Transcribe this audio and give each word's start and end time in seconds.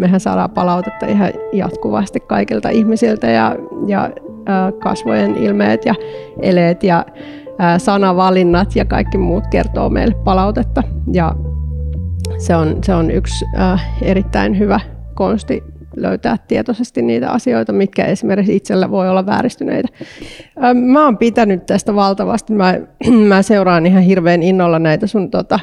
Mehän 0.00 0.20
saadaan 0.20 0.50
palautetta 0.50 1.06
ihan 1.06 1.32
jatkuvasti 1.52 2.20
kaikilta 2.20 2.68
ihmisiltä 2.68 3.26
ja, 3.26 3.56
ja 3.86 4.10
kasvojen 4.78 5.36
ilmeet 5.36 5.86
ja 5.86 5.94
eleet 6.42 6.82
ja 6.82 7.06
sanavalinnat 7.78 8.76
ja 8.76 8.84
kaikki 8.84 9.18
muut 9.18 9.44
kertoo 9.50 9.88
meille 9.88 10.14
palautetta. 10.14 10.82
Ja 11.12 11.34
se 12.38 12.56
on, 12.56 12.78
se 12.84 12.94
on 12.94 13.10
yksi 13.10 13.44
erittäin 14.02 14.58
hyvä 14.58 14.80
konsti 15.14 15.64
löytää 15.96 16.36
tietoisesti 16.48 17.02
niitä 17.02 17.30
asioita, 17.30 17.72
mitkä 17.72 18.04
esimerkiksi 18.04 18.56
itsellä 18.56 18.90
voi 18.90 19.08
olla 19.08 19.26
vääristyneitä. 19.26 19.88
Mä 20.74 21.04
oon 21.04 21.18
pitänyt 21.18 21.66
tästä 21.66 21.94
valtavasti. 21.94 22.52
Mä, 22.52 22.74
mä 23.28 23.42
seuraan 23.42 23.86
ihan 23.86 24.02
hirveän 24.02 24.42
innolla 24.42 24.78
näitä 24.78 25.06
sun 25.06 25.30
tota, 25.30 25.60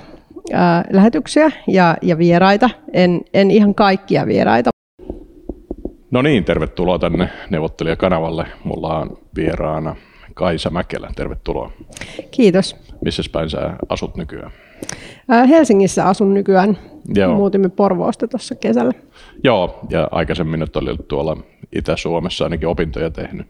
ää, 0.54 0.84
lähetyksiä 0.92 1.52
ja, 1.68 1.98
ja 2.02 2.18
vieraita. 2.18 2.70
En, 2.94 3.22
en 3.34 3.52
ihan 3.52 3.76
kaikkia 3.76 4.28
vieraita. 4.28 4.70
No 6.12 6.22
niin, 6.22 6.46
tervetuloa 6.46 7.00
tänne 7.00 7.30
neuvottelijakanavalle. 7.50 8.46
Mulla 8.64 9.00
on 9.00 9.18
vieraana 9.36 9.96
Kaisa 10.34 10.70
Mäkelä. 10.70 11.10
Tervetuloa. 11.16 11.72
Kiitos. 12.32 12.76
Missä 13.06 13.24
päin 13.32 13.50
sä 13.50 13.74
asut 13.90 14.18
nykyään? 14.18 14.52
Helsingissä 15.50 16.06
asun 16.06 16.34
nykyään. 16.34 16.78
Joo. 17.16 17.36
Muutimme 17.36 17.70
Porvoosta 17.70 18.28
tuossa 18.28 18.56
kesällä. 18.56 18.92
Joo, 19.44 19.80
ja 19.90 20.08
aikaisemmin 20.12 20.60
nyt 20.60 20.76
oli 20.76 20.98
tuolla 21.08 21.38
Itä-Suomessa 21.76 22.44
ainakin 22.44 22.68
opintoja 22.68 23.10
tehnyt. 23.10 23.48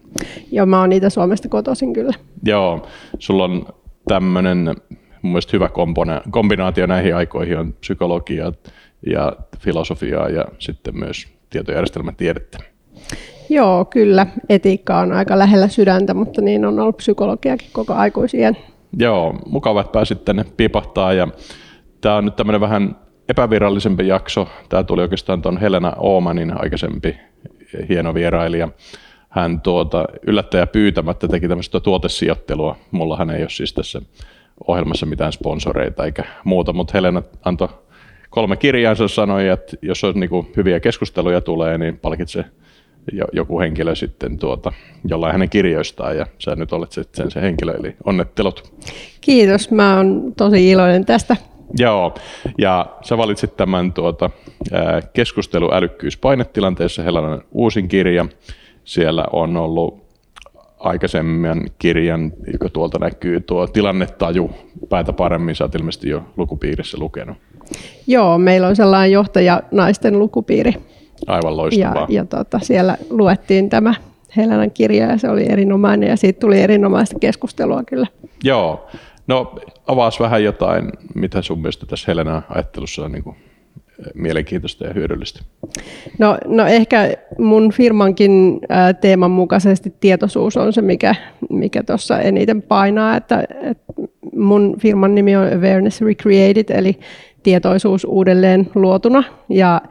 Joo, 0.52 0.66
mä 0.66 0.80
oon 0.80 0.92
Itä-Suomesta 0.92 1.50
kotoisin 1.50 1.94
kyllä. 1.94 2.14
Joo, 2.46 2.88
sulla 3.20 3.44
on 3.44 3.66
tämmöinen 4.08 4.76
mun 5.24 5.32
mielestä 5.32 5.52
hyvä 5.54 5.70
kompone, 5.70 6.22
kombinaatio 6.32 6.88
näihin 6.88 7.16
aikoihin 7.16 7.60
on 7.60 7.74
psykologia 7.74 8.52
ja 9.10 9.34
filosofiaa 9.60 10.30
ja 10.30 10.46
sitten 10.60 11.00
myös 11.00 11.28
tietojärjestelmätiedettä. 11.50 12.58
Joo, 13.50 13.86
kyllä. 13.86 14.28
Etiikka 14.50 15.00
on 15.00 15.12
aika 15.12 15.40
lähellä 15.40 15.68
sydäntä, 15.68 16.14
mutta 16.14 16.42
niin 16.42 16.66
on 16.66 16.80
ollut 16.80 16.98
psykologiakin 16.98 17.70
koko 17.74 17.94
aikuisien. 17.94 18.58
Joo, 19.00 19.36
mukava, 19.46 19.82
että 19.82 19.92
pääsit 19.92 20.26
tänne 20.26 20.46
pipahtaa 20.58 21.14
ja 21.14 21.28
tämä 22.02 22.16
on 22.16 22.26
nyt 22.26 22.36
tämmöinen 22.36 22.62
vähän 22.62 22.96
epävirallisempi 23.30 24.08
jakso. 24.08 24.48
Tämä 24.70 24.84
tuli 24.84 25.02
oikeastaan 25.02 25.42
tuon 25.42 25.58
Helena 25.58 25.94
Oomanin 25.98 26.62
aikaisempi 26.62 27.18
hieno 27.90 28.14
vierailija. 28.14 28.70
Hän 29.30 29.62
tuota, 29.62 30.06
yllättäjä 30.28 30.68
pyytämättä 30.68 31.28
teki 31.28 31.48
tämmöistä 31.48 31.80
tuotesijoittelua. 31.80 32.76
Mullahan 32.92 33.30
ei 33.30 33.42
ole 33.42 33.50
siis 33.50 33.74
tässä 33.74 34.02
ohjelmassa 34.68 35.06
mitään 35.06 35.32
sponsoreita 35.32 36.06
eikä 36.06 36.24
muuta, 36.44 36.74
mutta 36.74 36.92
Helena 36.94 37.24
antoi 37.46 37.70
kolme 38.30 38.58
kirjaansa 38.58 39.08
sanoi, 39.08 39.48
että 39.48 39.78
jos 39.82 40.04
on 40.04 40.14
niin 40.16 40.30
hyviä 40.58 40.80
keskusteluja 40.80 41.42
tulee, 41.42 41.78
niin 41.78 42.00
palkitse 42.00 42.46
joku 43.34 43.60
henkilö 43.60 43.96
sitten 43.96 44.38
tuota, 44.38 44.72
jollain 45.08 45.32
hänen 45.32 45.50
kirjoistaan 45.50 46.18
ja 46.18 46.26
sä 46.40 46.56
nyt 46.56 46.74
olet 46.74 46.92
sen 46.92 47.32
se 47.32 47.42
henkilö, 47.42 47.74
eli 47.80 47.96
onnettelut. 48.04 48.74
Kiitos, 49.22 49.72
mä 49.72 49.98
oon 49.98 50.34
tosi 50.38 50.70
iloinen 50.70 51.06
tästä. 51.06 51.38
Joo, 51.78 52.16
ja 52.58 52.86
sä 53.02 53.18
valitsit 53.18 53.58
tämän 53.58 53.94
tuota, 53.94 54.30
keskustelu 55.14 55.70
älykkyys 55.74 56.18
painetilanteessa, 56.18 57.04
Helenan 57.04 57.42
uusin 57.52 57.88
kirja. 57.88 58.26
Siellä 58.84 59.26
on 59.32 59.58
ollut 59.58 60.03
aikaisemmin 60.84 61.72
kirjan, 61.80 62.34
joka 62.54 62.70
tuolta 62.70 63.00
näkyy, 63.00 63.42
tuo 63.42 63.68
tilannetaju 63.68 64.52
päätä 64.90 65.14
paremmin, 65.14 65.56
sä 65.56 65.64
oot 65.64 65.76
ilmeisesti 65.76 66.10
jo 66.10 66.24
lukupiirissä 66.38 66.98
lukenut. 67.00 67.38
Joo, 68.08 68.38
meillä 68.38 68.68
on 68.68 68.76
sellainen 68.76 69.12
johtaja 69.12 69.62
naisten 69.72 70.20
lukupiiri. 70.20 70.74
Aivan 71.28 71.58
loistavaa. 71.58 71.96
Ja, 71.96 72.08
ja 72.10 72.26
tota, 72.26 72.60
siellä 72.60 72.98
luettiin 73.10 73.70
tämä 73.70 73.94
Helenan 74.38 74.72
kirja 74.72 75.06
ja 75.06 75.18
se 75.18 75.30
oli 75.30 75.52
erinomainen 75.52 76.10
ja 76.10 76.16
siitä 76.16 76.40
tuli 76.40 76.62
erinomaista 76.62 77.20
keskustelua 77.20 77.84
kyllä. 77.84 78.08
Joo, 78.44 78.88
no 79.28 79.56
avaas 79.88 80.20
vähän 80.20 80.44
jotain, 80.44 80.92
mitä 81.16 81.42
sun 81.42 81.60
mielestä 81.60 81.86
tässä 81.86 82.06
Helenan 82.08 82.42
ajattelussa 82.50 83.06
on 83.06 83.12
niin 83.12 83.24
kuin 83.24 83.36
mielenkiintoista 84.14 84.86
ja 84.86 84.94
hyödyllistä? 84.94 85.40
No, 86.20 86.38
no 86.46 86.66
ehkä 86.66 87.14
mun 87.38 87.72
firmankin 87.72 88.60
teeman 89.02 89.32
mukaisesti 89.32 89.94
tietoisuus 90.00 90.58
on 90.58 90.74
se, 90.74 90.82
mikä 90.82 91.16
mikä 91.50 91.84
tuossa 91.84 92.20
eniten 92.20 92.62
painaa. 92.62 93.16
Että, 93.16 93.44
että 93.62 93.94
mun 94.36 94.76
firman 94.80 95.16
nimi 95.16 95.36
on 95.36 95.48
Awareness 95.48 96.02
Recreated, 96.02 96.70
eli 96.70 97.00
tietoisuus 97.44 98.06
uudelleen 98.06 98.70
luotuna. 98.76 99.24
Ja 99.50 99.82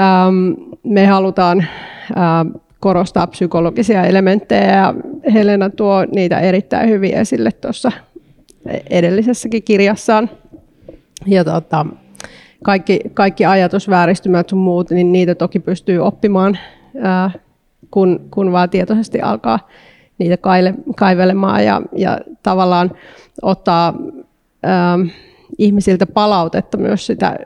ähm, 0.00 0.52
me 0.82 1.06
halutaan 1.06 1.58
äh, 1.60 2.62
korostaa 2.80 3.26
psykologisia 3.26 4.04
elementtejä 4.04 4.76
ja 4.76 4.94
Helena 5.32 5.70
tuo 5.70 6.04
niitä 6.14 6.40
erittäin 6.40 6.88
hyvin 6.88 7.14
esille 7.14 7.52
tuossa 7.52 7.92
edellisessäkin 8.90 9.62
kirjassaan. 9.62 10.30
Ja 11.26 11.44
tota, 11.44 11.86
kaikki, 12.64 13.00
kaikki 13.14 13.44
ajatusvääristymät 13.44 14.48
sun 14.48 14.58
muut, 14.58 14.90
niin 14.90 15.12
niitä 15.12 15.34
toki 15.34 15.60
pystyy 15.60 15.98
oppimaan, 15.98 16.58
ää, 17.00 17.30
kun, 17.90 18.28
kun 18.30 18.52
vaan 18.52 18.70
tietoisesti 18.70 19.20
alkaa 19.20 19.68
niitä 20.18 20.36
kaile, 20.36 20.74
kaivelemaan 20.96 21.64
ja, 21.64 21.82
ja 21.96 22.18
tavallaan 22.42 22.90
ottaa 23.42 23.94
ää, 24.62 24.98
ihmisiltä 25.58 26.06
palautetta, 26.06 26.76
myös 26.76 27.06
sitä 27.06 27.36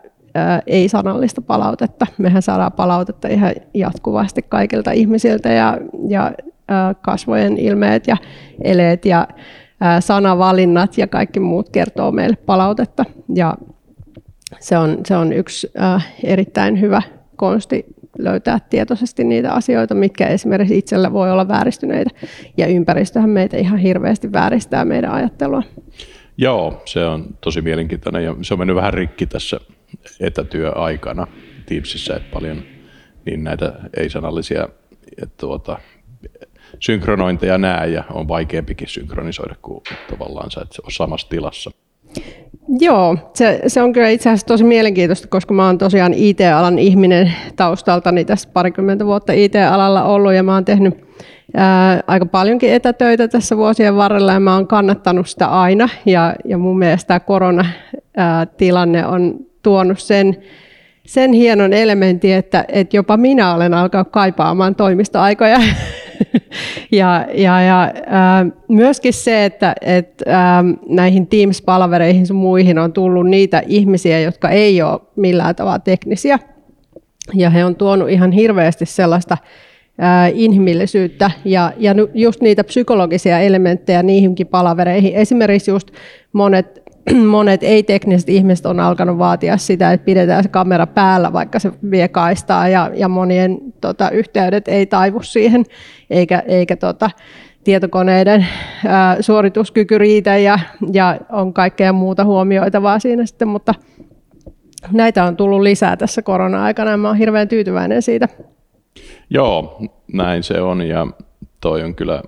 ei-sanallista 0.66 1.42
palautetta. 1.42 2.06
Mehän 2.18 2.42
saadaan 2.42 2.72
palautetta 2.72 3.28
ihan 3.28 3.52
jatkuvasti 3.74 4.42
kaikilta 4.48 4.90
ihmisiltä 4.90 5.48
ja, 5.52 5.78
ja 6.08 6.32
kasvojen 7.02 7.58
ilmeet 7.58 8.06
ja 8.06 8.16
eleet 8.64 9.04
ja 9.04 9.28
sanavalinnat 10.00 10.98
ja 10.98 11.06
kaikki 11.06 11.40
muut 11.40 11.68
kertoo 11.68 12.10
meille 12.10 12.36
palautetta. 12.36 13.04
Ja 13.34 13.54
se 14.60 14.78
on, 14.78 14.98
se 15.06 15.16
on 15.16 15.32
yksi 15.32 15.70
äh, 15.80 16.12
erittäin 16.24 16.80
hyvä 16.80 17.02
konsti 17.36 17.84
löytää 18.18 18.58
tietoisesti 18.70 19.24
niitä 19.24 19.52
asioita, 19.52 19.94
mitkä 19.94 20.26
esimerkiksi 20.26 20.78
itsellä 20.78 21.12
voi 21.12 21.30
olla 21.30 21.48
vääristyneitä. 21.48 22.10
Ja 22.56 22.66
ympäristöhän 22.66 23.30
meitä 23.30 23.56
ihan 23.56 23.78
hirveästi 23.78 24.32
vääristää 24.32 24.84
meidän 24.84 25.12
ajattelua. 25.12 25.62
Joo, 26.36 26.82
se 26.84 27.04
on 27.04 27.38
tosi 27.40 27.62
mielenkiintoinen 27.62 28.24
ja 28.24 28.36
se 28.42 28.54
on 28.54 28.58
mennyt 28.58 28.76
vähän 28.76 28.94
rikki 28.94 29.26
tässä 29.26 29.60
etätyöaikana 30.20 31.26
Teamsissa, 31.66 32.16
että 32.16 32.28
paljon 32.32 32.62
niin 33.26 33.44
näitä 33.44 33.72
ei-sanallisia 33.96 34.68
tuota, 35.40 35.78
synkronointeja 36.80 37.58
näe 37.58 37.88
ja 37.88 38.04
on 38.10 38.28
vaikeampikin 38.28 38.88
synkronisoida 38.88 39.54
kuin 39.62 39.82
tavallaan 40.10 40.50
että 40.62 40.74
se 40.74 40.82
on 40.84 40.92
samassa 40.92 41.28
tilassa. 41.28 41.70
Joo, 42.80 43.16
se, 43.34 43.60
se 43.66 43.82
on 43.82 43.92
kyllä 43.92 44.08
itse 44.08 44.28
asiassa 44.28 44.46
tosi 44.46 44.64
mielenkiintoista, 44.64 45.28
koska 45.28 45.54
mä 45.54 45.66
oon 45.66 45.78
tosiaan 45.78 46.14
IT-alan 46.14 46.78
ihminen 46.78 47.32
taustaltani 47.56 48.24
tässä 48.24 48.48
parikymmentä 48.52 49.06
vuotta 49.06 49.32
IT-alalla 49.32 50.02
ollut 50.02 50.32
ja 50.32 50.42
mä 50.42 50.54
oon 50.54 50.64
tehnyt 50.64 51.04
ää, 51.56 52.00
aika 52.06 52.26
paljonkin 52.26 52.72
etätöitä 52.72 53.28
tässä 53.28 53.56
vuosien 53.56 53.96
varrella 53.96 54.32
ja 54.32 54.40
mä 54.40 54.54
oon 54.54 54.66
kannattanut 54.66 55.28
sitä 55.28 55.46
aina. 55.46 55.88
Ja, 56.06 56.34
ja 56.44 56.58
mun 56.58 56.78
mielestä 56.78 57.08
tämä 57.08 57.20
koronatilanne 57.20 59.06
on 59.06 59.34
tuonut 59.62 59.98
sen, 59.98 60.36
sen 61.06 61.32
hienon 61.32 61.72
elementin, 61.72 62.34
että, 62.34 62.64
että 62.68 62.96
jopa 62.96 63.16
minä 63.16 63.54
olen 63.54 63.74
alkanut 63.74 64.08
kaipaamaan 64.10 64.74
toimistoaikoja 64.74 65.60
ja, 66.92 67.26
ja, 67.34 67.60
ja 67.60 67.82
äh, 67.82 68.52
myöskin 68.68 69.12
se, 69.12 69.44
että 69.44 69.74
et, 69.80 70.22
äh, 70.28 70.34
näihin 70.88 71.26
Teams-palavereihin 71.26 72.26
sun 72.26 72.36
muihin 72.36 72.78
on 72.78 72.92
tullut 72.92 73.26
niitä 73.26 73.62
ihmisiä, 73.66 74.20
jotka 74.20 74.50
ei 74.50 74.82
ole 74.82 75.00
millään 75.16 75.54
tavalla 75.54 75.78
teknisiä. 75.78 76.38
Ja 77.34 77.50
he 77.50 77.64
on 77.64 77.76
tuonut 77.76 78.10
ihan 78.10 78.32
hirveästi 78.32 78.86
sellaista 78.86 79.36
äh, 80.02 80.32
inhimillisyyttä 80.34 81.30
ja, 81.44 81.72
ja 81.76 81.94
just 82.14 82.40
niitä 82.40 82.64
psykologisia 82.64 83.40
elementtejä 83.40 84.02
niihinkin 84.02 84.46
palavereihin. 84.46 85.14
Esimerkiksi 85.14 85.70
just 85.70 85.90
monet 86.32 86.81
monet 87.26 87.62
ei-tekniset 87.62 88.28
ihmiset 88.28 88.66
on 88.66 88.80
alkanut 88.80 89.18
vaatia 89.18 89.56
sitä, 89.56 89.92
että 89.92 90.04
pidetään 90.04 90.42
se 90.42 90.48
kamera 90.48 90.86
päällä, 90.86 91.32
vaikka 91.32 91.58
se 91.58 91.72
vie 91.90 92.08
kaistaa 92.08 92.68
ja, 92.68 92.90
ja 92.94 93.08
monien 93.08 93.58
tota, 93.80 94.10
yhteydet 94.10 94.68
ei 94.68 94.86
taivu 94.86 95.22
siihen, 95.22 95.64
eikä, 96.10 96.42
eikä 96.46 96.76
tota, 96.76 97.10
tietokoneiden 97.64 98.46
ää, 98.86 99.22
suorituskyky 99.22 99.98
riitä 99.98 100.36
ja, 100.36 100.58
ja 100.92 101.18
on 101.32 101.52
kaikkea 101.52 101.92
muuta 101.92 102.24
huomioitavaa 102.24 102.98
siinä 102.98 103.26
sitten, 103.26 103.48
mutta 103.48 103.74
näitä 104.92 105.24
on 105.24 105.36
tullut 105.36 105.60
lisää 105.60 105.96
tässä 105.96 106.22
korona-aikana 106.22 106.90
ja 106.90 106.96
mä 106.96 107.08
olen 107.08 107.18
hirveän 107.18 107.48
tyytyväinen 107.48 108.02
siitä. 108.02 108.28
Joo, 109.30 109.82
näin 110.12 110.42
se 110.42 110.60
on 110.60 110.82
ja 110.82 111.06
toi 111.60 111.82
on 111.82 111.94
kyllä 111.94 112.22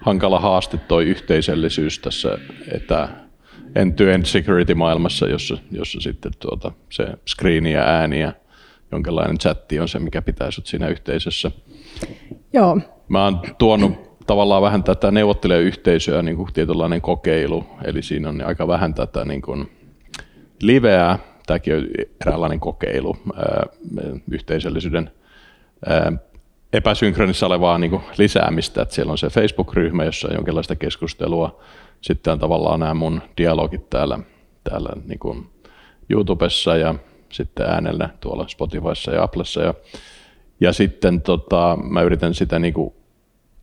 hankala 0.00 0.40
haaste 0.40 0.78
toi 0.78 1.04
yhteisöllisyys 1.04 1.98
tässä 1.98 2.38
etä, 2.72 3.08
end-to-end 3.74 4.24
security-maailmassa, 4.24 5.28
jossa, 5.28 5.58
jossa 5.70 6.00
sitten 6.00 6.32
tuota, 6.38 6.72
se 6.90 7.06
screeni 7.28 7.72
ja 7.72 7.82
ääni 7.82 8.20
ja 8.20 8.32
jonkinlainen 8.92 9.38
chatti 9.38 9.80
on 9.80 9.88
se, 9.88 9.98
mikä 9.98 10.22
pitää 10.22 10.50
sut 10.50 10.66
siinä 10.66 10.88
yhteisössä. 10.88 11.50
Joo. 12.52 12.80
Mä 13.08 13.24
oon 13.24 13.40
tuonut 13.58 14.10
tavallaan 14.26 14.62
vähän 14.62 14.84
tätä 14.84 15.10
neuvottelijayhteisöä 15.10 16.22
niin 16.22 16.36
kuin 16.36 16.52
tietynlainen 16.52 17.00
kokeilu, 17.00 17.66
eli 17.84 18.02
siinä 18.02 18.28
on 18.28 18.42
aika 18.46 18.68
vähän 18.68 18.94
tätä 18.94 19.24
niin 19.24 19.42
kuin 19.42 19.70
liveä, 20.62 21.18
tämäkin 21.46 21.76
on 21.76 21.88
eräänlainen 22.20 22.60
kokeilu 22.60 23.16
ää, 23.36 23.66
yhteisöllisyyden 24.30 25.10
ää, 25.86 26.12
epäsynkronissa 26.72 27.46
olevaa 27.46 27.78
niin 27.78 27.90
kuin 27.90 28.02
lisäämistä, 28.18 28.82
että 28.82 28.94
siellä 28.94 29.12
on 29.12 29.18
se 29.18 29.28
Facebook-ryhmä, 29.28 30.04
jossa 30.04 30.28
on 30.28 30.34
jonkinlaista 30.34 30.76
keskustelua, 30.76 31.60
sitten 32.00 32.32
on 32.32 32.38
tavallaan 32.38 32.80
nämä 32.80 32.94
mun 32.94 33.22
dialogit 33.36 33.90
täällä, 33.90 34.18
täällä 34.64 34.90
niin 35.06 35.18
kuin 35.18 35.46
YouTubessa 36.08 36.76
ja 36.76 36.94
sitten 37.32 37.66
äänellä 37.66 38.08
tuolla 38.20 38.48
Spotifyssa 38.48 39.12
ja 39.12 39.22
Applessa 39.22 39.62
ja, 39.62 39.74
ja 40.60 40.72
sitten 40.72 41.22
tota, 41.22 41.78
mä 41.82 42.02
yritän 42.02 42.34
sitä 42.34 42.58
niin 42.58 42.74
kuin 42.74 42.94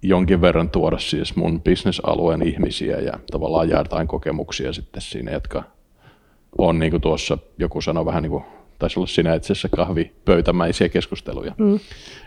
jonkin 0.01 0.41
verran 0.41 0.69
tuoda 0.69 0.97
siis 0.97 1.35
mun 1.35 1.61
bisnesalueen 1.61 2.47
ihmisiä 2.47 2.97
ja 2.97 3.13
tavallaan 3.31 3.69
jaetaan 3.69 4.07
kokemuksia 4.07 4.73
sitten 4.73 5.01
siinä, 5.01 5.31
jotka 5.31 5.63
on 6.57 6.79
niin 6.79 6.91
kuin 6.91 7.01
tuossa, 7.01 7.37
joku 7.59 7.81
sanoi 7.81 8.05
vähän 8.05 8.23
niin 8.23 8.31
kuin, 8.31 8.43
taisi 8.79 8.99
olla 8.99 9.07
siinä 9.07 9.35
itse 9.35 9.53
asiassa 9.53 9.69
kahvipöytämäisiä 9.69 10.89
keskusteluja. 10.89 11.53
Mm. 11.57 11.79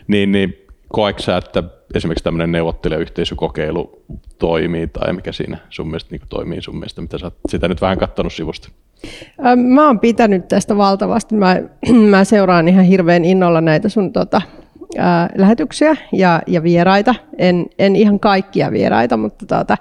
Niin, 0.06 0.32
niin 0.32 0.66
koetko 0.92 1.22
sä, 1.22 1.36
että 1.36 1.62
esimerkiksi 1.94 2.24
tämmöinen 2.24 2.52
neuvottelijayhteisökokeilu 2.52 4.02
toimii 4.38 4.86
tai 4.86 5.12
mikä 5.12 5.32
siinä 5.32 5.58
sun 5.70 5.86
mielestä 5.86 6.10
niin 6.10 6.28
toimii 6.28 6.62
sun 6.62 6.76
mielestä, 6.76 7.02
mitä 7.02 7.18
sä 7.18 7.26
oot 7.26 7.34
sitä 7.48 7.68
nyt 7.68 7.80
vähän 7.80 7.98
kattonut 7.98 8.32
sivusta? 8.32 8.68
Mä 9.56 9.86
oon 9.86 10.00
pitänyt 10.00 10.48
tästä 10.48 10.76
valtavasti. 10.76 11.34
Mä, 11.34 11.56
mä 12.10 12.24
seuraan 12.24 12.68
ihan 12.68 12.84
hirveän 12.84 13.24
innolla 13.24 13.60
näitä 13.60 13.88
sun 13.88 14.12
tota, 14.12 14.42
ää, 14.98 15.30
lähetyksiä 15.34 15.96
ja, 16.12 16.42
ja 16.46 16.62
vieraita. 16.62 17.14
En, 17.38 17.66
en 17.78 17.96
ihan 17.96 18.20
kaikkia 18.20 18.72
vieraita, 18.72 19.16
mutta 19.16 19.46
tuota, 19.46 19.76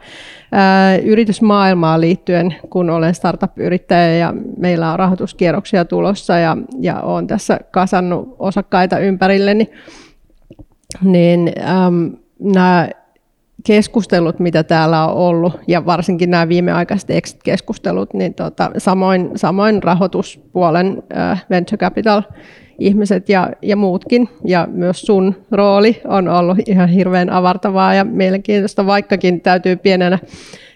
ää, 0.52 0.98
yritysmaailmaan 0.98 2.02
liittyen, 2.02 2.56
kun 2.70 2.90
olen 2.90 3.16
startup-yrittäjä 3.16 4.16
ja 4.16 4.34
meillä 4.58 4.92
on 4.92 5.00
rahoituskierroksia 5.00 5.86
tulossa 5.86 6.38
ja, 6.38 6.58
ja 6.80 7.02
olen 7.02 7.28
tässä 7.28 7.60
kasannut 7.72 8.36
osakkaita 8.40 9.00
ympärilleni, 9.00 9.64
niin 9.64 9.78
äm, 11.06 12.12
nämä 12.40 12.90
keskustelut, 13.66 14.40
mitä 14.40 14.64
täällä 14.64 15.08
on 15.08 15.14
ollut, 15.14 15.54
ja 15.68 15.86
varsinkin 15.86 16.30
nämä 16.32 16.48
viimeaikaiset 16.48 17.10
exit-keskustelut, 17.10 18.14
niin 18.14 18.34
tota, 18.34 18.72
samoin, 18.78 19.32
samoin 19.36 19.84
rahoituspuolen 19.84 21.04
äh, 21.18 21.46
venture 21.50 21.78
capital 21.78 22.22
ihmiset 22.80 23.30
ja, 23.30 23.50
ja 23.62 23.76
muutkin, 23.76 24.30
ja 24.46 24.68
myös 24.72 25.02
sun 25.02 25.36
rooli 25.52 26.02
on 26.06 26.28
ollut 26.28 26.58
ihan 26.66 26.90
hirveän 26.90 27.30
avartavaa 27.30 27.94
ja 27.94 28.04
mielenkiintoista, 28.04 28.86
vaikkakin 28.86 29.42
täytyy 29.42 29.76
pienenä 29.76 30.20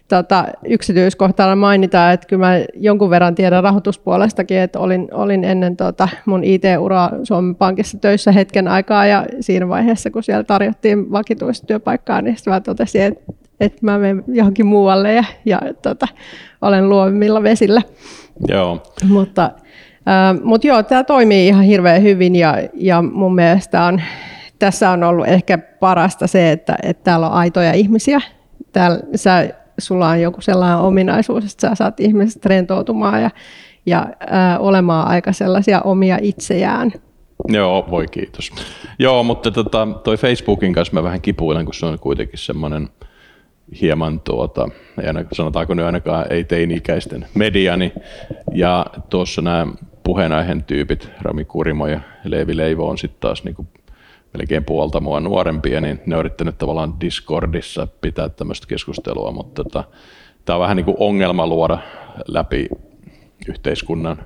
tota, 0.08 0.46
yksityiskohtana 0.66 1.56
mainita, 1.56 2.12
että 2.12 2.28
kyllä 2.28 2.46
mä 2.46 2.54
jonkun 2.76 3.10
verran 3.10 3.36
tiedän 3.36 3.64
rahoituspuolestakin, 3.64 4.58
että 4.58 4.80
olin, 4.80 5.08
olin 5.12 5.44
ennen 5.44 5.78
tota 5.78 6.10
mun 6.26 6.44
IT-uraa 6.44 7.12
Suomen 7.24 7.56
Pankissa 7.56 7.98
töissä 7.98 8.32
hetken 8.32 8.68
aikaa 8.68 9.06
ja 9.06 9.26
siinä 9.40 9.68
vaiheessa, 9.68 10.12
kun 10.12 10.24
siellä 10.24 10.44
tarjottiin 10.44 11.12
vakituista 11.12 11.68
työpaikkaa, 11.68 12.22
niin 12.22 12.36
mä 12.46 12.62
totesin, 12.62 13.02
että, 13.02 13.34
että 13.60 13.80
mä 13.82 13.98
menen 13.98 14.24
johonkin 14.28 14.66
muualle 14.66 15.14
ja, 15.14 15.24
ja 15.46 15.62
tota, 15.82 16.08
olen 16.62 16.90
luovimmilla 16.90 17.44
vesillä. 17.44 17.82
Joo. 18.48 18.84
Mutta, 19.10 19.52
äh, 20.08 20.44
mutta 20.44 20.68
joo, 20.68 20.84
tämä 20.84 21.04
toimii 21.04 21.48
ihan 21.48 21.64
hirveän 21.64 22.04
hyvin 22.04 22.36
ja, 22.36 22.58
ja 22.74 23.02
mun 23.02 23.36
mielestä 23.36 23.84
on, 23.84 24.02
tässä 24.60 24.90
on 24.90 25.04
ollut 25.04 25.28
ehkä 25.28 25.58
parasta 25.58 26.28
se, 26.28 26.52
että, 26.52 26.76
että 26.84 27.04
täällä 27.04 27.28
on 27.28 27.34
aitoja 27.34 27.74
ihmisiä. 27.74 28.22
Täällä, 28.72 29.00
sä 29.16 29.63
sulla 29.78 30.10
on 30.10 30.22
joku 30.22 30.42
sellainen 30.42 30.78
ominaisuus, 30.78 31.44
että 31.44 31.70
sä 31.70 31.76
saat 31.76 32.00
ihmiset 32.00 32.46
rentoutumaan 32.46 33.22
ja, 33.22 33.30
ja 33.86 34.08
ää, 34.20 34.60
olemaan 34.60 35.08
aika 35.08 35.34
sellaisia 35.34 35.82
omia 35.82 36.18
itseään. 36.22 36.92
Joo, 37.48 37.88
voi 37.90 38.08
kiitos. 38.08 38.52
Joo, 39.00 39.24
mutta 39.24 39.52
tota, 39.52 39.88
toi 40.04 40.18
Facebookin 40.18 40.74
kanssa 40.74 40.94
mä 40.94 41.04
vähän 41.04 41.22
kipuilen, 41.22 41.66
kun 41.66 41.74
se 41.74 41.86
on 41.86 42.00
kuitenkin 42.00 42.40
semmoinen 42.40 42.90
hieman, 43.82 44.20
tuota, 44.20 44.70
ei 45.02 45.08
ainakaan, 45.08 45.36
sanotaanko 45.36 45.74
nyt 45.74 45.86
ainakaan 45.86 46.26
ei 46.30 46.44
teini-ikäisten 46.44 47.26
mediani. 47.36 47.94
Ja 48.54 48.86
tuossa 49.10 49.42
nämä 49.42 49.68
puheenaiheen 50.04 50.64
tyypit, 50.64 51.10
Rami 51.22 51.46
Kurimo 51.46 51.88
ja 51.88 52.00
Leevi 52.24 52.58
Leivo 52.58 52.90
on 52.90 52.98
sitten 52.98 53.20
taas 53.20 53.44
niinku 53.44 53.68
melkein 54.34 54.66
puolta 54.66 55.00
mua 55.00 55.20
nuorempia, 55.20 55.82
niin 55.82 56.00
ne 56.06 56.16
on 56.16 56.20
yrittänyt 56.20 56.58
tavallaan 56.58 57.00
Discordissa 57.02 57.88
pitää 58.02 58.30
tämmöistä 58.30 58.68
keskustelua, 58.68 59.32
mutta 59.32 59.64
tota, 59.64 59.84
tämä 60.46 60.56
on 60.56 60.62
vähän 60.62 60.78
niin 60.78 60.86
kuin 60.86 60.98
ongelma 61.00 61.48
luoda 61.48 61.78
läpi 62.28 62.68
yhteiskunnan 63.48 64.24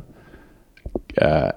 ää, 1.21 1.53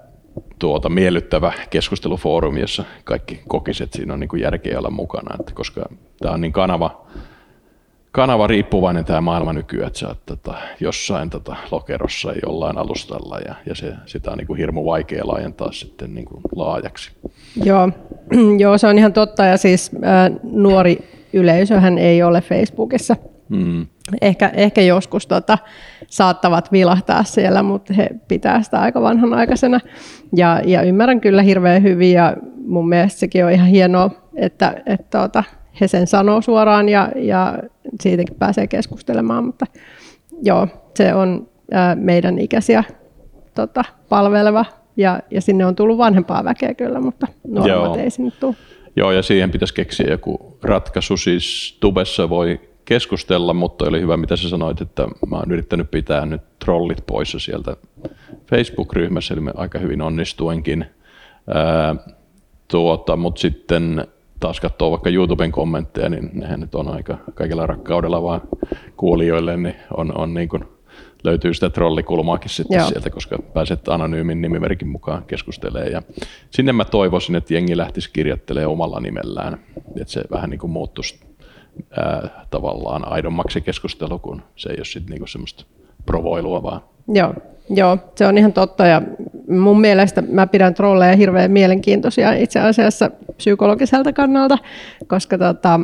tuota, 0.58 0.88
miellyttävä 0.88 1.52
keskustelufoorumi, 1.70 2.60
jossa 2.60 2.84
kaikki 3.04 3.42
kokiset 3.48 3.92
siinä 3.92 4.12
on 4.12 4.20
niin 4.20 4.28
kuin 4.28 4.42
järkeä 4.42 4.78
olla 4.78 4.90
mukana, 4.90 5.36
että 5.40 5.52
koska 5.54 5.82
tämä 6.20 6.34
on 6.34 6.40
niin 6.40 6.52
kanava, 6.52 7.06
kanava 8.12 8.46
riippuvainen 8.46 9.04
tämä 9.04 9.20
maailma 9.20 9.52
nykyään, 9.52 9.86
että 9.86 9.98
sä 9.98 10.08
oot 10.08 10.26
tota, 10.26 10.54
jossain 10.80 11.30
tota, 11.30 11.56
lokerossa 11.70 12.32
jollain 12.46 12.78
alustalla 12.78 13.38
ja, 13.38 13.54
ja 13.66 13.74
se, 13.74 13.92
sitä 14.06 14.30
on 14.30 14.38
niin 14.38 14.46
kuin 14.46 14.58
hirmu 14.58 14.84
vaikea 14.84 15.26
laajentaa 15.26 15.72
sitten 15.72 16.14
niin 16.14 16.24
kuin 16.24 16.40
laajaksi. 16.56 17.10
Joo. 17.64 17.88
Joo, 18.58 18.78
se 18.78 18.86
on 18.86 18.98
ihan 18.98 19.12
totta 19.12 19.44
ja 19.44 19.56
siis 19.56 19.90
äh, 19.94 20.38
nuori 20.42 20.98
yleisöhän 21.32 21.98
ei 21.98 22.22
ole 22.22 22.40
Facebookissa. 22.40 23.16
Mm. 23.48 23.86
Ehkä, 24.20 24.50
ehkä 24.54 24.80
joskus 24.80 25.26
tota, 25.26 25.58
saattavat 26.06 26.72
vilahtaa 26.72 27.24
siellä, 27.24 27.62
mutta 27.62 27.94
he 27.94 28.08
pitää 28.28 28.62
sitä 28.62 28.80
aika 28.80 29.02
vanhanaikaisena. 29.02 29.80
Ja, 30.36 30.60
ja 30.64 30.82
ymmärrän 30.82 31.20
kyllä 31.20 31.42
hirveän 31.42 31.82
hyvin 31.82 32.12
ja 32.12 32.36
mun 32.66 32.88
mielestä 32.88 33.20
sekin 33.20 33.44
on 33.44 33.52
ihan 33.52 33.68
hienoa, 33.68 34.10
että, 34.36 34.82
että 34.86 35.18
tota, 35.18 35.44
he 35.80 35.88
sen 35.88 36.06
sanoo 36.06 36.42
suoraan 36.42 36.88
ja, 36.88 37.08
ja 37.16 37.58
siitäkin 38.00 38.36
pääsee 38.38 38.66
keskustelemaan, 38.66 39.44
mutta 39.44 39.66
joo, 40.42 40.68
se 40.94 41.14
on 41.14 41.48
ää, 41.72 41.94
meidän 41.94 42.38
ikäisiä 42.38 42.84
tota, 43.54 43.84
palveleva 44.08 44.64
ja, 44.96 45.20
ja 45.30 45.40
sinne 45.40 45.66
on 45.66 45.76
tullut 45.76 45.98
vanhempaa 45.98 46.44
väkeä 46.44 46.74
kyllä, 46.74 47.00
mutta 47.00 47.26
nuoremmat 47.46 47.96
ei 47.96 48.10
sinne 48.10 48.30
tule. 48.40 48.54
Joo, 48.96 49.12
ja 49.12 49.22
siihen 49.22 49.50
pitäisi 49.50 49.74
keksiä 49.74 50.06
joku 50.10 50.58
ratkaisu. 50.62 51.16
Siis 51.16 51.76
tubessa 51.80 52.28
voi 52.28 52.60
keskustella, 52.84 53.54
mutta 53.54 53.84
oli 53.84 54.00
hyvä, 54.00 54.16
mitä 54.16 54.36
sä 54.36 54.48
sanoit, 54.48 54.80
että 54.80 55.08
mä 55.30 55.36
oon 55.36 55.52
yrittänyt 55.52 55.90
pitää 55.90 56.26
nyt 56.26 56.42
trollit 56.58 57.06
poissa 57.06 57.38
sieltä 57.38 57.76
Facebook-ryhmässä, 58.50 59.34
eli 59.34 59.40
me 59.40 59.52
aika 59.54 59.78
hyvin 59.78 60.02
onnistuenkin. 60.02 60.86
Ää, 61.54 61.96
tuota, 62.68 63.16
mutta 63.16 63.40
sitten 63.40 64.06
taas 64.40 64.60
katsoo 64.60 64.90
vaikka 64.90 65.10
YouTuben 65.10 65.52
kommentteja, 65.52 66.08
niin 66.08 66.30
nehän 66.32 66.60
nyt 66.60 66.74
on 66.74 66.88
aika 66.88 67.18
kaikilla 67.34 67.66
rakkaudella 67.66 68.22
vaan 68.22 68.40
kuulijoille, 68.96 69.56
niin 69.56 69.76
on, 69.96 70.18
on 70.18 70.34
niin 70.34 70.48
kuin, 70.48 70.64
löytyy 71.24 71.54
sitä 71.54 71.70
trollikulmaakin 71.70 72.50
sitten 72.50 72.78
Joo. 72.78 72.88
sieltä, 72.88 73.10
koska 73.10 73.38
pääset 73.54 73.88
anonyymin 73.88 74.40
nimimerkin 74.40 74.88
mukaan 74.88 75.24
keskustelemaan. 75.24 75.92
Ja 75.92 76.02
sinne 76.50 76.72
mä 76.72 76.84
toivoisin, 76.84 77.36
että 77.36 77.54
jengi 77.54 77.76
lähtisi 77.76 78.10
kirjoittelemaan 78.12 78.72
omalla 78.72 79.00
nimellään, 79.00 79.58
että 80.00 80.12
se 80.12 80.22
vähän 80.30 80.50
niin 80.50 80.60
kuin 80.60 80.70
muuttuisi 80.70 81.20
ää, 81.96 82.46
tavallaan 82.50 83.08
aidommaksi 83.08 83.60
keskustelu, 83.60 84.18
kun 84.18 84.42
se 84.56 84.70
ei 84.70 84.76
ole 84.76 84.84
sitten 84.84 85.14
niin 85.14 85.28
semmoista 85.28 85.64
provoilua 86.06 86.62
vaan. 86.62 86.80
Joo, 87.08 87.34
Joo, 87.74 87.98
se 88.14 88.26
on 88.26 88.38
ihan 88.38 88.52
totta 88.52 88.86
ja 88.86 89.02
mun 89.48 89.80
mielestä 89.80 90.22
mä 90.22 90.46
pidän 90.46 90.74
trolleja 90.74 91.16
hirveän 91.16 91.50
mielenkiintoisia 91.50 92.32
itse 92.32 92.60
asiassa 92.60 93.10
psykologiselta 93.40 94.12
kannalta, 94.12 94.58
koska 95.06 95.38
tota, 95.38 95.80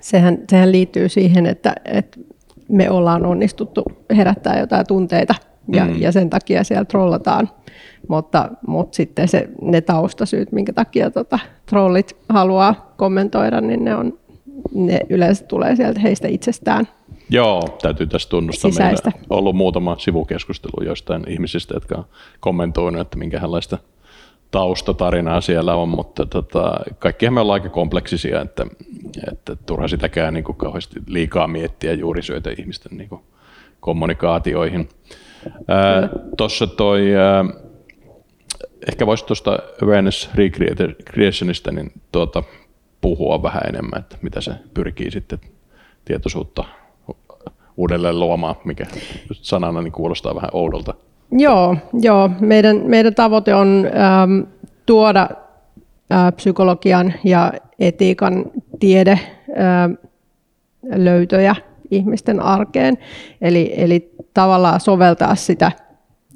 sehän, 0.00 0.38
sehän 0.50 0.72
liittyy 0.72 1.08
siihen, 1.08 1.46
että, 1.46 1.74
että 1.84 2.20
me 2.68 2.90
ollaan 2.90 3.26
onnistuttu 3.26 3.84
herättää 4.16 4.58
jotain 4.60 4.86
tunteita 4.86 5.34
ja, 5.72 5.84
mm. 5.84 6.02
ja 6.02 6.12
sen 6.12 6.30
takia 6.30 6.64
siellä 6.64 6.84
trollataan. 6.84 7.50
Mutta, 8.08 8.48
mutta 8.66 8.96
sitten 8.96 9.28
se, 9.28 9.48
ne 9.62 9.80
taustasyyt, 9.80 10.52
minkä 10.52 10.72
takia 10.72 11.10
tota, 11.10 11.38
trollit 11.66 12.16
haluaa 12.28 12.94
kommentoida, 12.96 13.60
niin 13.60 13.84
ne, 13.84 13.94
on, 13.94 14.18
ne 14.74 15.00
yleensä 15.08 15.44
tulee 15.44 15.76
sieltä 15.76 16.00
heistä 16.00 16.28
itsestään. 16.28 16.88
Joo, 17.30 17.78
täytyy 17.82 18.06
tässä 18.06 18.28
tunnustaa. 18.28 18.70
Sisäistä. 18.70 19.10
Meillä 19.10 19.26
on 19.30 19.38
ollut 19.38 19.56
muutama 19.56 19.96
sivukeskustelu 19.98 20.84
jostain 20.84 21.24
ihmisistä, 21.28 21.74
jotka 21.74 21.94
on 21.98 22.04
kommentoinut, 22.40 23.00
että 23.00 23.18
minkälaista 23.18 23.78
taustatarinaa 24.50 25.40
siellä 25.40 25.74
on, 25.74 25.88
mutta 25.88 26.26
tota, 26.26 26.80
kaikkihan 26.98 27.34
me 27.34 27.40
ollaan 27.40 27.60
aika 27.60 27.68
kompleksisia, 27.68 28.40
että, 28.40 28.66
että 29.32 29.56
turha 29.56 29.88
sitäkään 29.88 30.34
niin 30.34 30.44
kuin 30.44 30.56
kauheasti 30.56 31.00
liikaa 31.06 31.48
miettiä 31.48 31.92
juuri 31.92 32.22
syötä 32.22 32.50
ihmisten 32.58 32.98
niin 32.98 33.08
kuin 33.08 33.22
kommunikaatioihin. 33.80 34.88
Tuossa 36.36 36.66
toi 36.66 37.16
ää, 37.16 37.44
ehkä 38.88 39.06
voisi 39.06 39.26
tuosta 39.26 39.58
awareness 39.82 40.30
recreationista 40.34 41.72
niin 41.72 41.92
tuota, 42.12 42.42
puhua 43.00 43.42
vähän 43.42 43.62
enemmän, 43.68 43.98
että 43.98 44.16
mitä 44.22 44.40
se 44.40 44.52
pyrkii 44.74 45.10
sitten 45.10 45.38
tietoisuutta 46.04 46.64
uudelleen 47.76 48.20
luomaan, 48.20 48.54
mikä 48.64 48.86
sanana 49.32 49.82
niin 49.82 49.92
kuulostaa 49.92 50.34
vähän 50.34 50.50
oudolta. 50.52 50.94
Joo, 51.32 51.76
joo. 52.02 52.30
Meidän, 52.40 52.80
meidän 52.84 53.14
tavoite 53.14 53.54
on 53.54 53.86
ähm, 53.86 54.40
tuoda 54.86 55.28
äh, 56.12 56.32
psykologian 56.36 57.14
ja 57.24 57.52
etiikan 57.78 58.44
tiede 58.80 59.12
äh, 59.12 60.08
löytöjä 60.94 61.56
ihmisten 61.90 62.40
arkeen. 62.40 62.98
Eli, 63.40 63.74
eli 63.76 64.12
tavallaan 64.34 64.80
soveltaa 64.80 65.34
sitä 65.34 65.72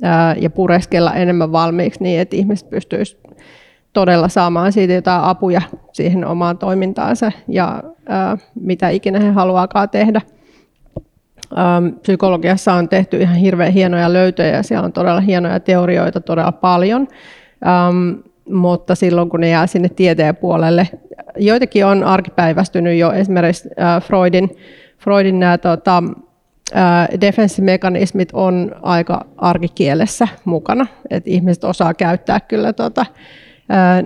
ää, 0.02 0.34
ja 0.38 0.50
pureskella 0.50 1.14
enemmän 1.14 1.52
valmiiksi 1.52 2.02
niin, 2.02 2.20
että 2.20 2.36
ihmiset 2.36 2.70
pystyisivät 2.70 3.22
todella 3.92 4.28
saamaan 4.28 4.72
siitä 4.72 4.92
jotain 4.92 5.24
apuja 5.24 5.62
siihen 5.92 6.24
omaan 6.26 6.58
toimintaansa 6.58 7.32
ja 7.48 7.82
ää, 8.08 8.38
mitä 8.54 8.88
ikinä 8.88 9.20
he 9.20 9.30
haluaakaan 9.30 9.90
tehdä. 9.90 10.20
Ähm, 11.58 11.94
psykologiassa 12.02 12.72
on 12.72 12.88
tehty 12.88 13.16
ihan 13.16 13.36
hirveän 13.36 13.72
hienoja 13.72 14.12
löytöjä 14.12 14.56
ja 14.56 14.62
siellä 14.62 14.84
on 14.84 14.92
todella 14.92 15.20
hienoja 15.20 15.60
teorioita 15.60 16.20
todella 16.20 16.52
paljon, 16.52 17.08
ähm, 17.66 18.20
mutta 18.48 18.94
silloin 18.94 19.28
kun 19.28 19.40
ne 19.40 19.48
jää 19.48 19.66
sinne 19.66 19.88
tieteen 19.88 20.36
puolelle, 20.36 20.88
joitakin 21.36 21.86
on 21.86 22.04
arkipäivästynyt 22.04 22.98
jo 22.98 23.12
esimerkiksi 23.12 23.68
äh, 23.80 24.02
Freudin 24.02 24.50
Freudin 25.02 25.40
nämä 25.40 25.58
tota, 25.58 26.02
defenssimekanismit 27.20 28.28
on 28.32 28.74
aika 28.82 29.26
arkikielessä 29.36 30.28
mukana, 30.44 30.86
että 31.10 31.30
ihmiset 31.30 31.64
osaa 31.64 31.94
käyttää 31.94 32.40
kyllä 32.40 32.72
tota, 32.72 33.06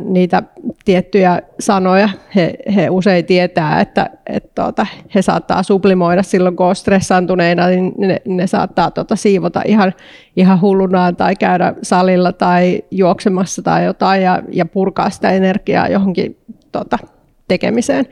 niitä 0.04 0.42
tiettyjä 0.84 1.42
sanoja. 1.60 2.08
He, 2.34 2.54
he 2.76 2.90
usein 2.90 3.24
tietää, 3.24 3.80
että, 3.80 4.10
että 4.26 4.50
tota, 4.54 4.86
he 5.14 5.22
saattaa 5.22 5.62
sublimoida 5.62 6.22
silloin, 6.22 6.56
kun 6.56 6.66
on 6.66 6.76
stressaantuneina, 6.76 7.66
niin 7.66 7.92
ne, 7.98 8.20
ne 8.24 8.46
saattaa 8.46 8.90
tota, 8.90 9.16
siivota 9.16 9.62
ihan, 9.64 9.92
ihan 10.36 10.60
hullunaan 10.60 11.16
tai 11.16 11.36
käydä 11.36 11.74
salilla 11.82 12.32
tai 12.32 12.82
juoksemassa 12.90 13.62
tai 13.62 13.84
jotain 13.84 14.22
ja, 14.22 14.42
ja 14.52 14.66
purkaa 14.66 15.10
sitä 15.10 15.30
energiaa 15.30 15.88
johonkin 15.88 16.36
tota, 16.72 16.98
tekemiseen 17.48 18.06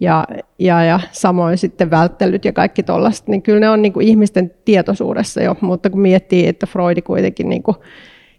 ja, 0.00 0.26
ja, 0.58 0.84
ja 0.84 1.00
samoin 1.12 1.58
sitten 1.58 1.90
välttelyt 1.90 2.44
ja 2.44 2.52
kaikki 2.52 2.82
tuollaiset, 2.82 3.28
niin 3.28 3.42
kyllä 3.42 3.60
ne 3.60 3.70
on 3.70 3.82
niin 3.82 3.92
kuin 3.92 4.08
ihmisten 4.08 4.50
tietoisuudessa 4.64 5.42
jo, 5.42 5.56
mutta 5.60 5.90
kun 5.90 6.00
miettii, 6.00 6.46
että 6.46 6.66
Freudi 6.66 7.02
kuitenkin 7.02 7.48
niin 7.48 7.62
kuin 7.62 7.76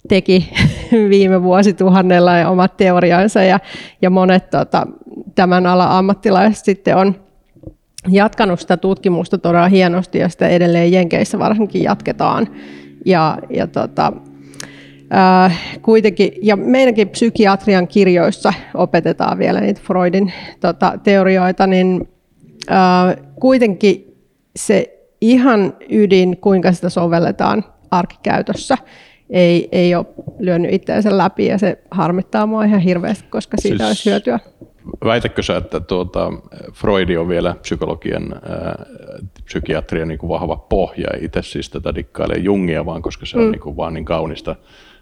teki 0.09 0.49
viime 1.09 1.43
vuosituhannella 1.43 2.37
ja 2.37 2.49
omat 2.49 2.77
teoriansa 2.77 3.43
ja, 3.43 3.59
ja 4.01 4.09
monet 4.09 4.49
tota, 4.49 4.87
tämän 5.35 5.65
alan 5.65 5.89
ammattilaiset 5.89 6.65
sitten 6.65 6.97
on 6.97 7.15
jatkanut 8.07 8.59
sitä 8.59 8.77
tutkimusta 8.77 9.37
todella 9.37 9.67
hienosti 9.67 10.19
ja 10.19 10.29
sitä 10.29 10.47
edelleen 10.47 10.91
Jenkeissä 10.91 11.39
varsinkin 11.39 11.83
jatketaan. 11.83 12.47
Ja, 13.05 13.37
ja 13.49 13.67
tota, 13.67 14.13
Äh, 15.13 15.59
kuitenkin, 15.81 16.31
ja 16.41 16.55
meidänkin 16.55 17.09
psykiatrian 17.09 17.87
kirjoissa 17.87 18.53
opetetaan 18.73 19.37
vielä 19.37 19.61
niitä 19.61 19.81
Freudin 19.83 20.33
tota, 20.59 20.99
teorioita, 21.03 21.67
niin 21.67 22.09
äh, 22.71 23.25
kuitenkin 23.39 24.17
se 24.55 24.99
ihan 25.21 25.73
ydin, 25.89 26.37
kuinka 26.37 26.71
sitä 26.71 26.89
sovelletaan 26.89 27.65
arkikäytössä, 27.91 28.77
ei, 29.29 29.69
ei 29.71 29.95
ole 29.95 30.05
lyönyt 30.39 30.73
itseänsä 30.73 31.17
läpi 31.17 31.45
ja 31.45 31.57
se 31.57 31.79
harmittaa 31.91 32.45
mua 32.45 32.63
ihan 32.63 32.79
hirveästi, 32.79 33.29
koska 33.29 33.57
siitä 33.57 33.77
siis, 33.77 33.87
olisi 33.87 34.09
hyötyä. 34.09 34.39
Väitätkö 35.05 35.43
sä, 35.43 35.57
että 35.57 35.79
tuota, 35.79 36.31
Freudi 36.73 37.17
on 37.17 37.27
vielä 37.27 37.55
psykologian, 37.61 38.33
ää, 38.33 38.85
psykiatrian 39.45 40.07
niin 40.07 40.19
kuin 40.19 40.29
vahva 40.29 40.55
pohja, 40.55 41.09
itse 41.21 41.41
siis 41.41 41.69
tätä 41.69 41.95
dikkailee 41.95 42.37
Jungia 42.37 42.85
vaan, 42.85 43.01
koska 43.01 43.25
se 43.25 43.37
on 43.37 43.43
mm. 43.43 43.51
niin 43.51 43.61
kuin 43.61 43.77
vaan 43.77 43.93
niin 43.93 44.05
kaunista 44.05 44.55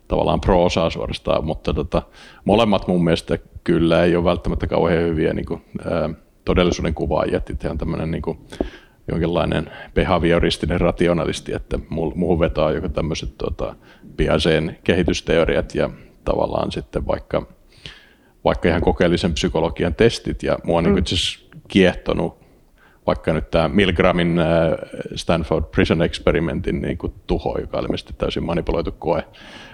tavallaan 0.07 0.41
proosaa 0.41 0.89
suorastaan, 0.89 1.45
mutta 1.45 1.73
tota, 1.73 2.01
molemmat 2.45 2.87
mun 2.87 3.03
mielestä 3.03 3.37
kyllä 3.63 4.03
ei 4.03 4.15
ole 4.15 4.23
välttämättä 4.23 4.67
kauhean 4.67 5.03
hyviä 5.03 5.33
niin 5.33 5.45
kuin, 5.45 5.61
ää, 5.91 6.09
todellisuuden 6.45 6.93
kuvaajia, 6.93 7.37
että 7.37 7.71
on 7.71 7.77
tämmöinen 7.77 8.11
niin 8.11 8.21
kuin, 8.21 8.37
jonkinlainen 9.11 9.71
behavioristinen 9.93 10.81
rationalisti, 10.81 11.53
että 11.53 11.79
muuhun 11.89 12.39
vetää 12.39 12.71
joku 12.71 12.89
tämmöiset 12.89 13.37
tota, 13.37 13.75
Piageen 14.17 14.77
kehitysteoriat 14.83 15.75
ja 15.75 15.89
tavallaan 16.25 16.71
sitten 16.71 17.07
vaikka, 17.07 17.47
vaikka 18.43 18.69
ihan 18.69 18.81
kokeellisen 18.81 19.33
psykologian 19.33 19.95
testit, 19.95 20.43
ja 20.43 20.57
mua 20.63 20.81
mm. 20.81 20.93
niin 20.93 21.03
kiehtonut 21.67 22.47
vaikka 23.07 23.33
nyt 23.33 23.51
tämä 23.51 23.67
Milgramin 23.67 24.39
Stanford 25.15 25.65
Prison 25.71 26.01
Experimentin 26.01 26.81
niin 26.81 26.97
kuin 26.97 27.13
tuho, 27.27 27.57
joka 27.59 27.77
oli 27.77 27.85
ilmeisesti 27.85 28.13
täysin 28.17 28.43
manipuloitu 28.43 28.91
koe, 28.91 29.23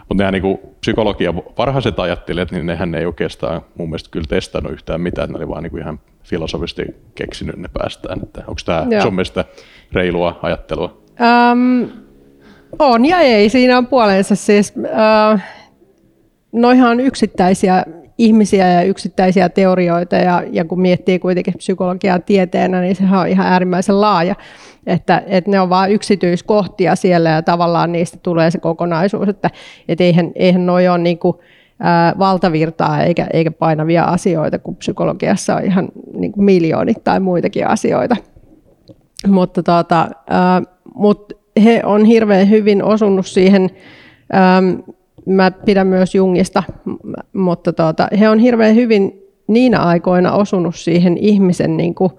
mutta 0.09 0.23
nämä 0.23 0.31
niin 0.31 0.59
psykologia 0.79 1.35
varhaiset 1.35 1.99
ajattelijat, 1.99 2.51
niin 2.51 2.65
nehän 2.65 2.95
ei 2.95 3.05
oikeastaan 3.05 3.61
mun 3.77 3.89
mielestä 3.89 4.09
kyllä 4.11 4.27
testannut 4.29 4.73
yhtään 4.73 5.01
mitään, 5.01 5.29
ne 5.29 5.37
oli 5.37 5.47
vaan 5.47 5.63
niin 5.63 5.77
ihan 5.77 5.99
filosofisesti 6.23 6.85
keksinyt 7.15 7.55
ne 7.55 7.69
päästään. 7.79 8.19
onko 8.47 8.61
tämä 8.65 8.87
Joo. 8.89 9.01
sun 9.01 9.15
mielestä 9.15 9.45
reilua 9.93 10.39
ajattelua? 10.41 11.03
Um, 11.51 11.89
on 12.79 13.05
ja 13.05 13.19
ei, 13.19 13.49
siinä 13.49 13.77
on 13.77 13.87
puolensa 13.87 14.35
siis. 14.35 14.73
Uh, 14.77 15.39
noihan 16.53 16.99
yksittäisiä 16.99 17.85
ihmisiä 18.17 18.67
ja 18.67 18.81
yksittäisiä 18.81 19.49
teorioita, 19.49 20.15
ja, 20.15 20.43
ja 20.51 20.65
kun 20.65 20.81
miettii 20.81 21.19
kuitenkin 21.19 21.53
psykologiaa 21.57 22.19
tieteenä, 22.19 22.81
niin 22.81 22.95
sehän 22.95 23.19
on 23.19 23.27
ihan 23.27 23.47
äärimmäisen 23.47 24.01
laaja, 24.01 24.35
että, 24.87 25.23
että 25.25 25.51
ne 25.51 25.59
on 25.59 25.69
vain 25.69 25.91
yksityiskohtia 25.91 26.95
siellä, 26.95 27.29
ja 27.29 27.41
tavallaan 27.41 27.91
niistä 27.91 28.17
tulee 28.23 28.51
se 28.51 28.59
kokonaisuus, 28.59 29.29
että 29.29 29.49
et 29.87 30.01
eihän, 30.01 30.31
eihän 30.35 30.65
noi 30.65 30.87
ole 30.87 30.97
niin 30.97 31.19
kuin, 31.19 31.37
ää, 31.79 32.15
valtavirtaa 32.19 33.03
eikä, 33.03 33.27
eikä 33.33 33.51
painavia 33.51 34.03
asioita, 34.03 34.59
kun 34.59 34.75
psykologiassa 34.75 35.55
on 35.55 35.65
ihan 35.65 35.89
niin 36.13 36.31
kuin 36.31 36.43
miljoonittain 36.43 37.23
muitakin 37.23 37.67
asioita. 37.67 38.15
Mutta 39.27 39.63
tota, 39.63 40.09
ää, 40.29 40.61
mut 40.93 41.42
he 41.63 41.81
on 41.85 42.05
hirveän 42.05 42.49
hyvin 42.49 42.83
osunut 42.83 43.27
siihen, 43.27 43.69
ää, 44.31 44.63
mä 45.25 45.51
pidän 45.51 45.87
myös 45.87 46.15
Jungista, 46.15 46.63
mutta 47.33 47.73
tuota, 47.73 48.07
he 48.19 48.29
on 48.29 48.39
hirveän 48.39 48.75
hyvin 48.75 49.23
niinä 49.47 49.79
aikoina 49.79 50.31
osunut 50.31 50.75
siihen 50.75 51.17
ihmisen 51.17 51.77
niin 51.77 51.95
kuin 51.95 52.11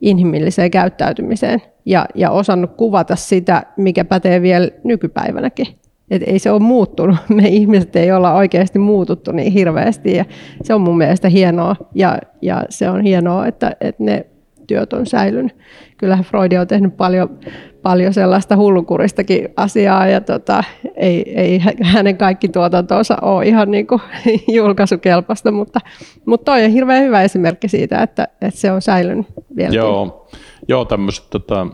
inhimilliseen 0.00 0.70
käyttäytymiseen 0.70 1.62
ja, 1.84 2.06
ja 2.14 2.30
osannut 2.30 2.70
kuvata 2.76 3.16
sitä, 3.16 3.62
mikä 3.76 4.04
pätee 4.04 4.42
vielä 4.42 4.68
nykypäivänäkin. 4.84 5.66
Et 6.10 6.22
ei 6.26 6.38
se 6.38 6.50
ole 6.50 6.60
muuttunut. 6.60 7.16
Me 7.28 7.48
ihmiset 7.48 7.96
ei 7.96 8.12
olla 8.12 8.34
oikeasti 8.34 8.78
muututtu 8.78 9.32
niin 9.32 9.52
hirveästi 9.52 10.16
ja 10.16 10.24
se 10.62 10.74
on 10.74 10.80
mun 10.80 10.98
mielestä 10.98 11.28
hienoa 11.28 11.76
ja, 11.94 12.18
ja 12.42 12.64
se 12.68 12.90
on 12.90 13.00
hienoa, 13.00 13.46
että, 13.46 13.76
että 13.80 14.04
ne 14.04 14.26
työt 14.66 14.92
on 14.92 15.06
säilynyt. 15.06 15.56
Kyllähän 15.98 16.24
Freud 16.24 16.52
on 16.52 16.66
tehnyt 16.66 16.96
paljon, 16.96 17.38
paljon 17.82 18.14
sellaista 18.14 18.56
hullukuristakin 18.56 19.48
asiaa 19.56 20.06
ja 20.06 20.20
tota, 20.20 20.64
ei, 20.96 21.40
ei 21.40 21.60
hänen 21.82 22.16
kaikki 22.16 22.48
tuotantonsa 22.48 23.16
ole 23.22 23.46
ihan 23.46 23.70
niin 23.70 23.86
kuin 23.86 24.00
julkaisukelpoista, 24.56 25.52
mutta, 25.52 25.80
mutta 26.26 26.44
toi 26.44 26.64
on 26.64 26.70
hirveän 26.70 27.04
hyvä 27.04 27.22
esimerkki 27.22 27.68
siitä, 27.68 28.02
että, 28.02 28.28
että 28.42 28.60
se 28.60 28.72
on 28.72 28.82
säilynyt 28.82 29.26
vielä. 29.56 29.74
Joo, 29.74 30.28
joo 30.68 30.84
tämmöiset 30.84 31.24
tota, 31.30 31.66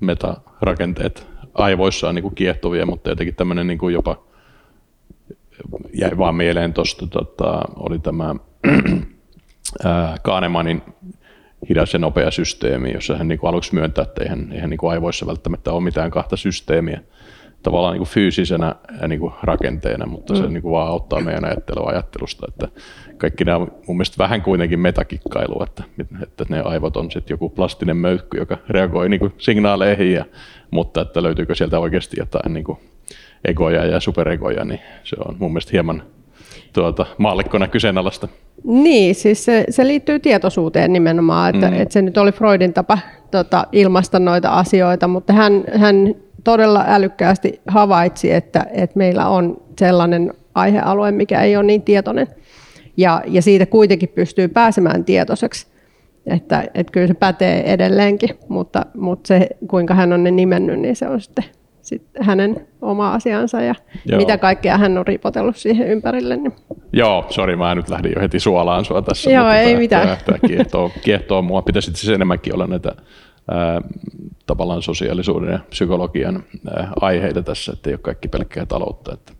metarakenteet 0.00 1.26
aivoissa 1.54 2.08
on 2.08 2.14
niin 2.14 2.22
kuin 2.22 2.34
kiehtovia, 2.34 2.86
mutta 2.86 3.10
jotenkin 3.10 3.34
tämmöinen 3.34 3.66
niin 3.66 3.78
kuin 3.78 3.94
jopa 3.94 4.28
jäi 5.94 6.18
vaan 6.18 6.34
mieleen 6.34 6.72
tuosta, 6.72 7.06
tota, 7.06 7.62
oli 7.76 7.98
tämä 7.98 8.34
Kahnemanin 10.22 10.82
hidas 11.68 11.92
ja 11.92 11.98
nopea 11.98 12.30
systeemi, 12.30 12.92
jossa 12.92 13.16
hän 13.16 13.28
niin 13.28 13.38
kuin 13.38 13.48
aluksi 13.48 13.74
myöntää, 13.74 14.02
että 14.02 14.22
eihän, 14.22 14.52
eihän 14.52 14.70
niin 14.70 14.78
kuin 14.78 14.90
aivoissa 14.90 15.26
välttämättä 15.26 15.72
ole 15.72 15.84
mitään 15.84 16.10
kahta 16.10 16.36
systeemiä 16.36 17.00
tavallaan 17.62 17.92
niin 17.92 18.00
kuin 18.00 18.08
fyysisenä 18.08 18.74
niin 19.08 19.20
kuin 19.20 19.32
rakenteena, 19.42 20.06
mutta 20.06 20.34
mm. 20.34 20.40
se 20.40 20.46
niin 20.46 20.62
kuin 20.62 20.72
vaan 20.72 20.88
auttaa 20.88 21.20
meidän 21.20 21.44
ajattelua 21.44 21.90
ajattelusta, 21.90 22.46
että 22.48 22.68
kaikki 23.16 23.44
nämä 23.44 23.56
on 23.56 23.72
mun 23.86 23.96
mielestä 23.96 24.18
vähän 24.18 24.42
kuitenkin 24.42 24.80
metakikkailu, 24.80 25.62
että, 25.62 25.84
että 26.22 26.44
ne 26.48 26.60
aivot 26.60 26.96
on 26.96 27.10
sitten 27.10 27.34
joku 27.34 27.48
plastinen 27.48 27.96
möykky, 27.96 28.38
joka 28.38 28.58
reagoi 28.68 29.08
niin 29.08 29.20
kuin 29.20 29.34
signaaleihin, 29.38 30.12
ja, 30.12 30.24
mutta 30.70 31.00
että 31.00 31.22
löytyykö 31.22 31.54
sieltä 31.54 31.78
oikeasti 31.78 32.16
jotain 32.20 32.54
niin 32.54 32.64
kuin 32.64 32.78
egoja 33.44 33.86
ja 33.86 34.00
superegoja, 34.00 34.64
niin 34.64 34.80
se 35.04 35.16
on 35.28 35.36
mun 35.38 35.52
mielestä 35.52 35.70
hieman 35.72 36.02
tuota, 36.72 37.06
maallikkona 37.18 37.68
kyseenalaista. 37.68 38.28
Niin, 38.64 39.14
siis 39.14 39.44
se, 39.44 39.64
se 39.70 39.86
liittyy 39.86 40.18
tietoisuuteen 40.18 40.92
nimenomaan, 40.92 41.54
että, 41.54 41.70
mm. 41.70 41.80
että 41.80 41.92
se 41.92 42.02
nyt 42.02 42.18
oli 42.18 42.32
Freudin 42.32 42.72
tapa 42.72 42.98
tota, 43.30 43.66
ilmaista 43.72 44.18
noita 44.18 44.48
asioita, 44.48 45.08
mutta 45.08 45.32
hän, 45.32 45.64
hän 45.74 46.14
todella 46.44 46.84
älykkäästi 46.88 47.60
havaitsi, 47.66 48.32
että, 48.32 48.66
että 48.72 48.98
meillä 48.98 49.28
on 49.28 49.56
sellainen 49.78 50.34
aihealue, 50.54 51.12
mikä 51.12 51.42
ei 51.42 51.56
ole 51.56 51.64
niin 51.64 51.82
tietoinen. 51.82 52.26
Ja, 52.96 53.22
ja 53.26 53.42
siitä 53.42 53.66
kuitenkin 53.66 54.08
pystyy 54.08 54.48
pääsemään 54.48 55.04
tietoiseksi. 55.04 55.66
Että, 56.26 56.64
että 56.74 56.92
kyllä 56.92 57.06
se 57.06 57.14
pätee 57.14 57.72
edelleenkin, 57.72 58.30
mutta, 58.48 58.86
mutta 58.94 59.28
se 59.28 59.48
kuinka 59.68 59.94
hän 59.94 60.12
on 60.12 60.24
ne 60.24 60.30
nimennyt, 60.30 60.80
niin 60.80 60.96
se 60.96 61.08
on 61.08 61.20
sitten, 61.20 61.44
sitten 61.88 62.24
hänen 62.24 62.66
oma 62.82 63.12
asiansa 63.12 63.60
ja 63.60 63.74
Joo. 64.06 64.20
mitä 64.20 64.38
kaikkea 64.38 64.78
hän 64.78 64.98
on 64.98 65.06
ripotellut 65.06 65.56
siihen 65.56 65.88
ympärille. 65.88 66.36
Niin. 66.36 66.52
Joo, 66.92 67.26
sori, 67.30 67.56
mä 67.56 67.74
nyt 67.74 67.88
lähdin 67.88 68.12
jo 68.16 68.20
heti 68.20 68.40
suolaan 68.40 68.84
sua 68.84 69.02
tässä. 69.02 69.30
Joo, 69.30 69.50
ei 69.50 69.66
tämä, 69.66 69.78
mitään. 69.78 70.18
Tämä, 70.26 70.38
kiehtoo, 70.46 70.90
kiehtoo 71.04 71.42
mua. 71.42 71.62
Pitäisi 71.62 71.92
siis 71.94 72.14
enemmänkin 72.14 72.54
olla 72.54 72.66
näitä 72.66 72.92
ää, 73.50 73.80
tavallaan 74.46 74.82
sosiaalisuuden 74.82 75.52
ja 75.52 75.58
psykologian 75.70 76.44
ää, 76.76 76.92
aiheita 77.00 77.42
tässä, 77.42 77.72
että 77.72 77.90
ei 77.90 77.94
ole 77.94 78.00
kaikki 78.02 78.28
pelkkää 78.28 78.66
taloutta. 78.66 79.14
Että 79.14 79.32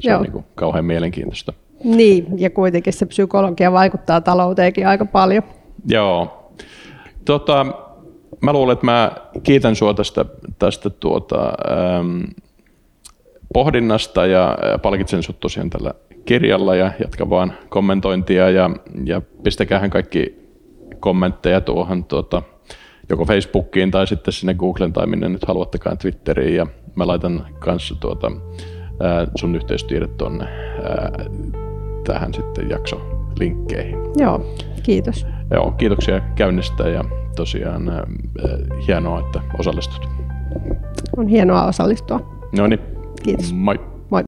se 0.00 0.10
Joo. 0.10 0.16
on 0.16 0.22
niin 0.22 0.32
kuin 0.32 0.44
kauhean 0.54 0.84
mielenkiintoista. 0.84 1.52
Niin, 1.84 2.26
ja 2.36 2.50
kuitenkin 2.50 2.92
se 2.92 3.06
psykologia 3.06 3.72
vaikuttaa 3.72 4.20
talouteenkin 4.20 4.86
aika 4.86 5.04
paljon. 5.04 5.42
Joo. 5.88 6.48
Tota, 7.24 7.66
mä 8.40 8.52
luulen, 8.52 8.72
että 8.72 8.86
mä 8.86 9.12
kiitän 9.42 9.76
sinua 9.76 9.94
tästä, 9.94 10.24
tästä 10.58 10.90
tuota, 10.90 11.52
ähm, 11.70 12.20
pohdinnasta 13.54 14.26
ja 14.26 14.58
palkitsen 14.82 15.22
sinut 15.22 15.40
tosiaan 15.40 15.70
tällä 15.70 15.94
kirjalla 16.24 16.76
ja 16.76 16.92
jatka 16.98 17.30
vaan 17.30 17.52
kommentointia 17.68 18.50
ja, 18.50 18.70
ja 19.04 19.22
pistäkäähän 19.42 19.90
kaikki 19.90 20.42
kommentteja 21.00 21.60
tuohon 21.60 22.04
tuota, 22.04 22.42
joko 23.08 23.24
Facebookiin 23.24 23.90
tai 23.90 24.06
sitten 24.06 24.32
sinne 24.32 24.54
Googlen 24.54 24.92
tai 24.92 25.06
minne 25.06 25.28
nyt 25.28 25.44
haluattekaan 25.48 25.98
Twitteriin 25.98 26.56
ja 26.56 26.66
mä 26.94 27.06
laitan 27.06 27.46
kanssa 27.58 27.94
tuota, 28.00 28.32
ää, 29.00 29.26
sun 29.34 29.56
yhteystiedot 29.56 30.16
tuonne 30.16 30.48
tähän 32.04 32.34
sitten 32.34 32.70
jakso 32.70 33.00
linkkeihin. 33.38 33.98
Joo, 34.16 34.54
kiitos. 34.82 35.26
Joo, 35.50 35.70
kiitoksia 35.70 36.20
käynnistä 36.34 36.88
ja 36.88 37.04
tosiaan 37.36 37.88
äh, 37.88 38.02
hienoa, 38.86 39.20
että 39.20 39.40
osallistut. 39.58 40.08
On 41.16 41.28
hienoa 41.28 41.64
osallistua. 41.64 42.40
No 42.58 42.66
niin. 42.66 42.80
Kiitos. 43.22 43.52
Moi. 43.52 43.91